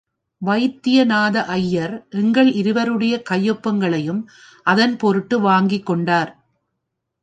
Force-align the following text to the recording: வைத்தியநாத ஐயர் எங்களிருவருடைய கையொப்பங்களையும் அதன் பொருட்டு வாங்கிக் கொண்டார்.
வைத்தியநாத 0.41 1.43
ஐயர் 1.47 1.93
எங்களிருவருடைய 2.11 3.15
கையொப்பங்களையும் 3.29 4.21
அதன் 4.65 4.97
பொருட்டு 4.97 5.39
வாங்கிக் 5.39 5.85
கொண்டார். 5.85 6.31